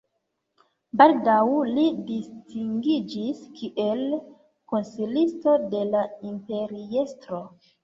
Baldaŭ 1.01 1.43
li 1.75 1.83
distingiĝis 2.07 3.43
kiel 3.61 4.03
konsilisto 4.75 5.57
de 5.77 5.85
la 5.93 6.05
imperiestro. 6.33 7.47